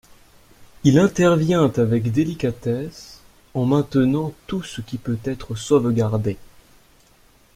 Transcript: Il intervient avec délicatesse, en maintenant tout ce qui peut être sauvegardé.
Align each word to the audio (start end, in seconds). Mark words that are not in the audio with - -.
Il 0.83 0.97
intervient 0.97 1.71
avec 1.77 2.11
délicatesse, 2.11 3.19
en 3.53 3.67
maintenant 3.67 4.33
tout 4.47 4.63
ce 4.63 4.81
qui 4.81 4.97
peut 4.97 5.19
être 5.25 5.53
sauvegardé. 5.53 6.37